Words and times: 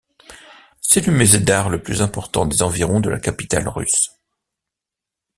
C'est 0.81 1.05
le 1.05 1.13
musée 1.13 1.39
d'art 1.39 1.69
le 1.69 1.83
plus 1.83 2.01
important 2.01 2.47
des 2.47 2.63
environs 2.63 3.01
de 3.01 3.11
la 3.11 3.19
capitale 3.19 3.67
russe. 3.67 4.17